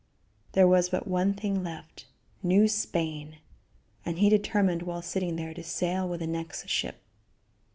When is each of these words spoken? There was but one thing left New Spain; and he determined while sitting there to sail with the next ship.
There 0.53 0.67
was 0.67 0.89
but 0.89 1.05
one 1.07 1.35
thing 1.35 1.61
left 1.63 2.07
New 2.41 2.67
Spain; 2.67 3.37
and 4.03 4.17
he 4.17 4.29
determined 4.29 4.81
while 4.81 5.03
sitting 5.03 5.35
there 5.35 5.53
to 5.53 5.61
sail 5.61 6.09
with 6.09 6.21
the 6.21 6.25
next 6.25 6.67
ship. 6.69 7.03